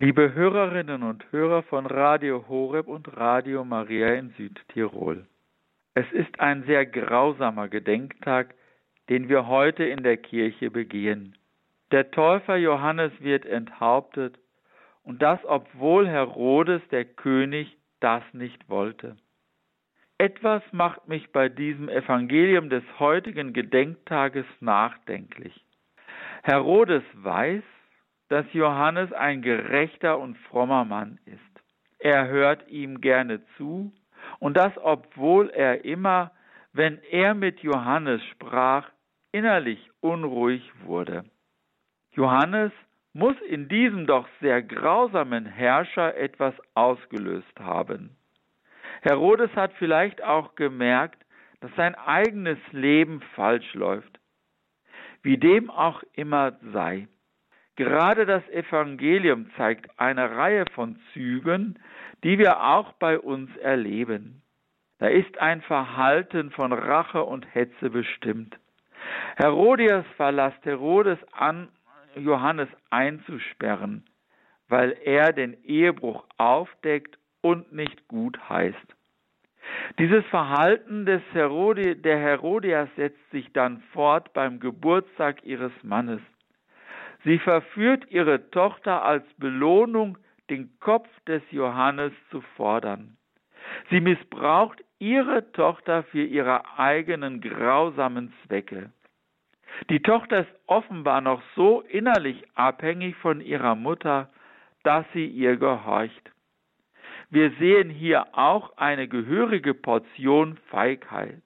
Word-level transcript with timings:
Liebe 0.00 0.34
Hörerinnen 0.34 1.04
und 1.04 1.30
Hörer 1.30 1.62
von 1.62 1.86
Radio 1.86 2.48
Horeb 2.48 2.88
und 2.88 3.16
Radio 3.16 3.64
Maria 3.64 4.14
in 4.14 4.30
Südtirol. 4.30 5.24
Es 5.94 6.10
ist 6.10 6.40
ein 6.40 6.64
sehr 6.64 6.84
grausamer 6.84 7.68
Gedenktag, 7.68 8.56
den 9.08 9.28
wir 9.28 9.46
heute 9.46 9.84
in 9.84 10.02
der 10.02 10.16
Kirche 10.16 10.72
begehen. 10.72 11.38
Der 11.92 12.10
Täufer 12.10 12.56
Johannes 12.56 13.12
wird 13.20 13.46
enthauptet, 13.46 14.36
und 15.04 15.22
das 15.22 15.38
obwohl 15.44 16.08
Herodes 16.08 16.82
der 16.90 17.04
König 17.04 17.78
das 18.00 18.24
nicht 18.32 18.68
wollte. 18.68 19.16
Etwas 20.18 20.64
macht 20.72 21.06
mich 21.06 21.30
bei 21.30 21.48
diesem 21.48 21.88
Evangelium 21.88 22.68
des 22.68 22.82
heutigen 22.98 23.52
Gedenktages 23.52 24.46
nachdenklich. 24.58 25.64
Herodes 26.42 27.04
weiß, 27.14 27.62
dass 28.28 28.46
Johannes 28.52 29.12
ein 29.12 29.42
gerechter 29.42 30.18
und 30.18 30.36
frommer 30.38 30.84
Mann 30.84 31.18
ist. 31.26 31.40
Er 31.98 32.28
hört 32.28 32.68
ihm 32.68 33.00
gerne 33.00 33.44
zu, 33.56 33.92
und 34.38 34.56
das 34.56 34.72
obwohl 34.78 35.50
er 35.50 35.84
immer, 35.84 36.32
wenn 36.72 36.98
er 37.10 37.34
mit 37.34 37.60
Johannes 37.60 38.22
sprach, 38.32 38.88
innerlich 39.32 39.90
unruhig 40.00 40.70
wurde. 40.84 41.24
Johannes 42.12 42.72
muss 43.12 43.40
in 43.48 43.68
diesem 43.68 44.06
doch 44.06 44.28
sehr 44.40 44.62
grausamen 44.62 45.46
Herrscher 45.46 46.16
etwas 46.16 46.54
ausgelöst 46.74 47.58
haben. 47.60 48.16
Herodes 49.02 49.50
hat 49.54 49.72
vielleicht 49.74 50.22
auch 50.22 50.54
gemerkt, 50.54 51.24
dass 51.60 51.74
sein 51.76 51.94
eigenes 51.94 52.58
Leben 52.72 53.20
falsch 53.34 53.74
läuft. 53.74 54.18
Wie 55.22 55.38
dem 55.38 55.70
auch 55.70 56.02
immer 56.12 56.58
sei. 56.72 57.08
Gerade 57.76 58.24
das 58.24 58.48
Evangelium 58.50 59.50
zeigt 59.56 59.98
eine 59.98 60.30
Reihe 60.36 60.64
von 60.74 60.96
Zügen, 61.12 61.78
die 62.22 62.38
wir 62.38 62.62
auch 62.62 62.92
bei 62.94 63.18
uns 63.18 63.54
erleben. 63.56 64.42
Da 64.98 65.08
ist 65.08 65.38
ein 65.38 65.60
Verhalten 65.62 66.50
von 66.52 66.72
Rache 66.72 67.24
und 67.24 67.46
Hetze 67.52 67.90
bestimmt. 67.90 68.56
Herodias 69.36 70.04
verlasst 70.16 70.64
Herodes 70.64 71.18
an, 71.32 71.68
Johannes 72.16 72.68
einzusperren, 72.90 74.04
weil 74.68 74.96
er 75.04 75.32
den 75.32 75.62
Ehebruch 75.64 76.24
aufdeckt 76.38 77.18
und 77.40 77.72
nicht 77.72 78.06
gut 78.06 78.38
heißt. 78.48 78.94
Dieses 79.98 80.24
Verhalten 80.26 81.06
des 81.06 81.22
Herodi 81.32 82.00
der 82.00 82.18
Herodias 82.18 82.88
setzt 82.96 83.30
sich 83.30 83.52
dann 83.52 83.82
fort 83.92 84.32
beim 84.32 84.60
Geburtstag 84.60 85.44
ihres 85.44 85.72
Mannes. 85.82 86.20
Sie 87.24 87.38
verführt 87.38 88.04
ihre 88.10 88.50
Tochter 88.50 89.02
als 89.02 89.24
Belohnung, 89.38 90.18
den 90.50 90.78
Kopf 90.78 91.08
des 91.26 91.42
Johannes 91.50 92.12
zu 92.30 92.42
fordern. 92.56 93.16
Sie 93.90 94.00
missbraucht 94.00 94.84
ihre 94.98 95.50
Tochter 95.52 96.02
für 96.04 96.22
ihre 96.22 96.78
eigenen 96.78 97.40
grausamen 97.40 98.32
Zwecke. 98.44 98.92
Die 99.90 100.00
Tochter 100.00 100.40
ist 100.40 100.54
offenbar 100.66 101.20
noch 101.20 101.42
so 101.56 101.80
innerlich 101.80 102.44
abhängig 102.54 103.16
von 103.16 103.40
ihrer 103.40 103.74
Mutter, 103.74 104.30
dass 104.82 105.04
sie 105.12 105.26
ihr 105.26 105.56
gehorcht. 105.56 106.30
Wir 107.30 107.50
sehen 107.58 107.90
hier 107.90 108.36
auch 108.36 108.76
eine 108.76 109.08
gehörige 109.08 109.74
Portion 109.74 110.58
Feigheit. 110.68 111.42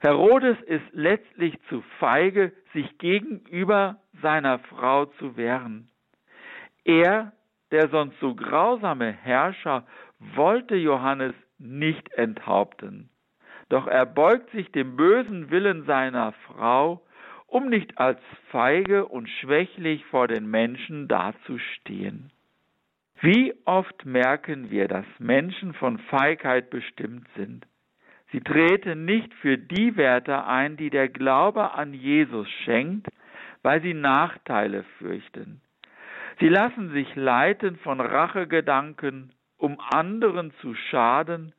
Herodes 0.00 0.56
ist 0.66 0.84
letztlich 0.92 1.58
zu 1.68 1.82
feige, 1.98 2.52
sich 2.72 2.98
gegenüber 2.98 4.00
seiner 4.22 4.58
Frau 4.60 5.06
zu 5.06 5.36
wehren. 5.36 5.90
Er, 6.84 7.32
der 7.70 7.88
sonst 7.88 8.18
so 8.20 8.34
grausame 8.34 9.12
Herrscher, 9.12 9.86
wollte 10.18 10.76
Johannes 10.76 11.34
nicht 11.58 12.12
enthaupten. 12.12 13.10
Doch 13.68 13.86
er 13.86 14.06
beugt 14.06 14.50
sich 14.50 14.70
dem 14.72 14.96
bösen 14.96 15.50
Willen 15.50 15.84
seiner 15.84 16.32
Frau, 16.46 17.02
um 17.46 17.68
nicht 17.68 17.98
als 17.98 18.20
feige 18.50 19.06
und 19.06 19.28
schwächlich 19.28 20.04
vor 20.06 20.28
den 20.28 20.50
Menschen 20.50 21.08
dazustehen. 21.08 22.30
Wie 23.20 23.54
oft 23.64 24.04
merken 24.04 24.70
wir, 24.70 24.86
dass 24.86 25.06
Menschen 25.18 25.74
von 25.74 25.98
Feigheit 25.98 26.70
bestimmt 26.70 27.26
sind. 27.36 27.66
Sie 28.30 28.40
treten 28.40 29.06
nicht 29.06 29.32
für 29.34 29.56
die 29.56 29.96
Werte 29.96 30.44
ein, 30.44 30.76
die 30.76 30.90
der 30.90 31.08
Glaube 31.08 31.72
an 31.72 31.94
Jesus 31.94 32.48
schenkt, 32.64 33.08
weil 33.62 33.80
sie 33.80 33.94
Nachteile 33.94 34.84
fürchten. 34.98 35.62
Sie 36.38 36.48
lassen 36.48 36.92
sich 36.92 37.16
leiten 37.16 37.78
von 37.78 38.00
Rachegedanken, 38.00 39.32
um 39.56 39.78
anderen 39.80 40.52
zu 40.60 40.74
schaden, 40.74 41.52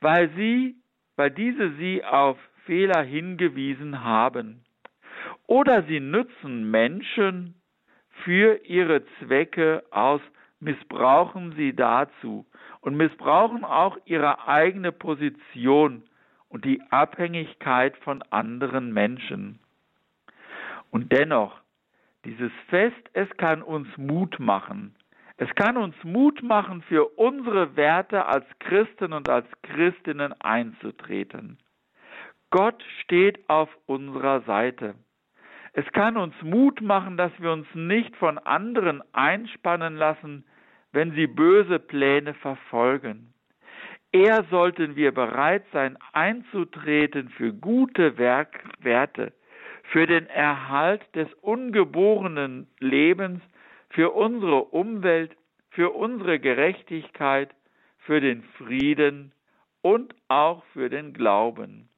weil 0.00 0.30
sie, 0.36 0.76
weil 1.16 1.30
diese 1.30 1.72
sie 1.72 2.04
auf 2.04 2.38
Fehler 2.64 3.02
hingewiesen 3.02 4.04
haben. 4.04 4.64
Oder 5.46 5.82
sie 5.82 6.00
nützen 6.00 6.70
Menschen 6.70 7.54
für 8.24 8.64
ihre 8.64 9.04
Zwecke 9.18 9.82
aus, 9.90 10.20
missbrauchen 10.60 11.52
sie 11.56 11.74
dazu 11.74 12.46
und 12.80 12.96
missbrauchen 12.96 13.64
auch 13.64 13.98
ihre 14.04 14.46
eigene 14.46 14.92
Position 14.92 16.04
und 16.52 16.66
die 16.66 16.82
Abhängigkeit 16.90 17.96
von 17.98 18.22
anderen 18.30 18.92
Menschen. 18.92 19.58
Und 20.90 21.10
dennoch, 21.10 21.58
dieses 22.26 22.52
Fest, 22.68 23.08
es 23.14 23.28
kann 23.38 23.62
uns 23.62 23.88
Mut 23.96 24.38
machen. 24.38 24.94
Es 25.38 25.48
kann 25.54 25.78
uns 25.78 25.94
Mut 26.04 26.42
machen, 26.42 26.82
für 26.82 27.06
unsere 27.18 27.74
Werte 27.74 28.26
als 28.26 28.44
Christen 28.58 29.14
und 29.14 29.30
als 29.30 29.46
Christinnen 29.62 30.34
einzutreten. 30.42 31.56
Gott 32.50 32.84
steht 33.00 33.48
auf 33.48 33.70
unserer 33.86 34.42
Seite. 34.42 34.94
Es 35.72 35.86
kann 35.92 36.18
uns 36.18 36.34
Mut 36.42 36.82
machen, 36.82 37.16
dass 37.16 37.32
wir 37.38 37.50
uns 37.50 37.66
nicht 37.72 38.14
von 38.16 38.36
anderen 38.36 39.02
einspannen 39.14 39.96
lassen, 39.96 40.44
wenn 40.92 41.12
sie 41.12 41.26
böse 41.26 41.78
Pläne 41.78 42.34
verfolgen. 42.34 43.32
Eher 44.12 44.44
sollten 44.50 44.94
wir 44.94 45.12
bereit 45.12 45.64
sein, 45.72 45.96
einzutreten 46.12 47.30
für 47.30 47.54
gute 47.54 48.18
Werk 48.18 48.62
Werte, 48.80 49.32
für 49.84 50.06
den 50.06 50.26
Erhalt 50.26 51.02
des 51.14 51.32
ungeborenen 51.40 52.66
Lebens, 52.78 53.40
für 53.88 54.10
unsere 54.10 54.64
Umwelt, 54.64 55.34
für 55.70 55.90
unsere 55.90 56.38
Gerechtigkeit, 56.38 57.54
für 58.00 58.20
den 58.20 58.42
Frieden 58.58 59.32
und 59.80 60.14
auch 60.28 60.62
für 60.74 60.90
den 60.90 61.14
Glauben. 61.14 61.88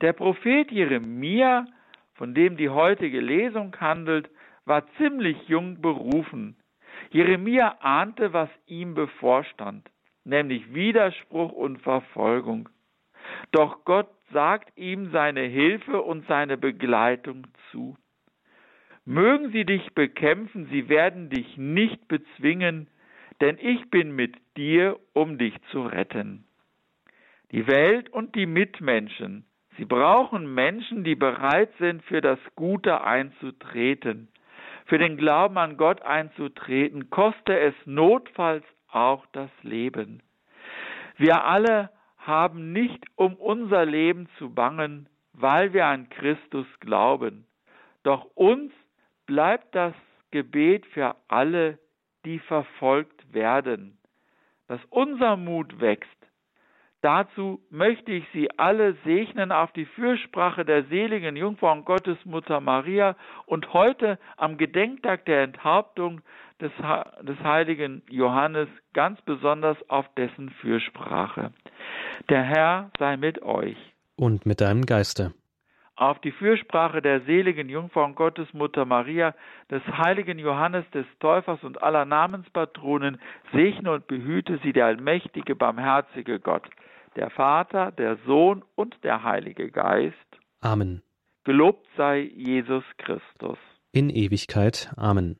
Der 0.00 0.14
Prophet 0.14 0.70
Jeremia, 0.70 1.66
von 2.14 2.34
dem 2.34 2.56
die 2.56 2.70
heutige 2.70 3.20
Lesung 3.20 3.76
handelt, 3.78 4.30
war 4.64 4.86
ziemlich 4.96 5.36
jung 5.46 5.82
berufen. 5.82 6.56
Jeremia 7.10 7.76
ahnte, 7.80 8.32
was 8.32 8.48
ihm 8.66 8.94
bevorstand 8.94 9.90
nämlich 10.28 10.72
Widerspruch 10.72 11.52
und 11.52 11.80
Verfolgung. 11.80 12.68
Doch 13.50 13.84
Gott 13.84 14.08
sagt 14.32 14.76
ihm 14.76 15.10
seine 15.10 15.42
Hilfe 15.42 16.02
und 16.02 16.26
seine 16.26 16.56
Begleitung 16.56 17.46
zu. 17.70 17.96
Mögen 19.04 19.52
sie 19.52 19.64
dich 19.64 19.94
bekämpfen, 19.94 20.68
sie 20.70 20.88
werden 20.88 21.30
dich 21.30 21.56
nicht 21.56 22.06
bezwingen, 22.08 22.88
denn 23.40 23.56
ich 23.60 23.88
bin 23.90 24.14
mit 24.14 24.36
dir, 24.56 24.98
um 25.14 25.38
dich 25.38 25.54
zu 25.70 25.82
retten. 25.82 26.44
Die 27.50 27.66
Welt 27.66 28.10
und 28.10 28.34
die 28.34 28.44
Mitmenschen, 28.44 29.46
sie 29.78 29.86
brauchen 29.86 30.52
Menschen, 30.52 31.04
die 31.04 31.14
bereit 31.14 31.70
sind, 31.78 32.02
für 32.04 32.20
das 32.20 32.38
Gute 32.54 33.02
einzutreten, 33.02 34.28
für 34.84 34.98
den 34.98 35.16
Glauben 35.16 35.56
an 35.56 35.78
Gott 35.78 36.02
einzutreten, 36.02 37.08
koste 37.08 37.58
es 37.58 37.74
notfalls 37.86 38.64
auch 38.90 39.26
das 39.32 39.50
Leben. 39.62 40.22
Wir 41.16 41.44
alle 41.44 41.90
haben 42.18 42.72
nicht 42.72 43.04
um 43.16 43.34
unser 43.34 43.84
Leben 43.84 44.28
zu 44.38 44.50
bangen, 44.50 45.08
weil 45.32 45.72
wir 45.72 45.86
an 45.86 46.08
Christus 46.08 46.66
glauben. 46.80 47.46
Doch 48.02 48.24
uns 48.34 48.72
bleibt 49.26 49.74
das 49.74 49.94
Gebet 50.30 50.86
für 50.86 51.16
alle, 51.28 51.78
die 52.24 52.38
verfolgt 52.38 53.32
werden, 53.32 53.98
dass 54.66 54.80
unser 54.90 55.36
Mut 55.36 55.80
wächst, 55.80 56.08
Dazu 57.08 57.58
möchte 57.70 58.12
ich 58.12 58.24
Sie 58.34 58.50
alle 58.58 58.92
segnen 59.02 59.50
auf 59.50 59.72
die 59.72 59.86
Fürsprache 59.86 60.66
der 60.66 60.84
seligen 60.84 61.36
Jungfrau 61.36 61.72
und 61.72 61.86
Gottesmutter 61.86 62.60
Maria 62.60 63.16
und 63.46 63.72
heute 63.72 64.18
am 64.36 64.58
Gedenktag 64.58 65.24
der 65.24 65.42
Enthauptung 65.42 66.20
des, 66.60 66.70
des 67.22 67.38
heiligen 67.42 68.02
Johannes 68.10 68.68
ganz 68.92 69.22
besonders 69.22 69.78
auf 69.88 70.04
dessen 70.18 70.50
Fürsprache. 70.60 71.50
Der 72.28 72.42
Herr 72.42 72.90
sei 72.98 73.16
mit 73.16 73.40
euch. 73.40 73.78
Und 74.16 74.44
mit 74.44 74.60
deinem 74.60 74.84
Geiste. 74.84 75.32
auf 75.96 76.20
die 76.20 76.30
Fürsprache 76.30 77.02
der 77.02 77.22
seligen 77.22 77.68
Jungfrau 77.68 78.04
und 78.04 78.14
Gottesmutter 78.16 78.84
Maria, 78.84 79.34
des 79.70 79.82
heiligen 79.88 80.38
Johannes 80.38 80.84
des 80.90 81.06
Täufers 81.18 81.64
und 81.64 81.82
aller 81.82 82.04
Namenspatronen, 82.04 83.18
segne 83.52 83.92
und 83.92 84.06
behüte 84.06 84.60
sie 84.62 84.72
der 84.72 84.86
allmächtige, 84.86 85.56
barmherzige 85.56 86.38
Gott, 86.38 86.68
der 87.18 87.30
Vater, 87.30 87.92
der 87.92 88.16
Sohn 88.26 88.64
und 88.76 88.94
der 89.02 89.24
Heilige 89.24 89.70
Geist. 89.70 90.16
Amen. 90.60 91.02
Gelobt 91.44 91.86
sei 91.96 92.20
Jesus 92.20 92.84
Christus. 92.98 93.58
In 93.92 94.10
Ewigkeit. 94.10 94.92
Amen. 94.96 95.38